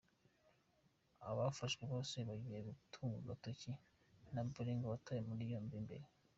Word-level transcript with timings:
Abafashwe 1.29 1.83
bose 1.91 2.15
bagiye 2.27 2.57
batungwa 2.67 3.17
agatoki 3.21 3.71
na 4.33 4.41
Bolingo 4.51 4.85
watawe 4.93 5.21
muri 5.29 5.43
yombi 5.51 5.77
mbere. 5.85 6.05